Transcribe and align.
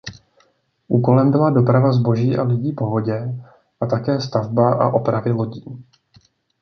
Úkolem 0.89 1.31
byla 1.31 1.49
doprava 1.49 1.91
zboží 1.91 2.35
a 2.37 2.43
lidí 2.43 2.71
po 2.73 2.85
vodě 2.89 3.35
a 3.81 3.85
také 3.85 4.21
stavba 4.21 4.73
a 4.73 4.89
opravy 4.93 5.31
lodí. 5.31 5.85